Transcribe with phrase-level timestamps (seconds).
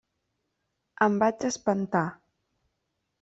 [1.07, 2.03] Em vaig espantar.